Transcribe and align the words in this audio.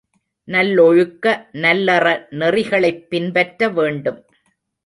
நல்லொழுக்க 0.47 1.25
நல்லற 1.57 2.05
நெறிகளைப் 2.31 3.09
பின்பற்ற 3.09 3.69
வேண்டும். 3.69 4.19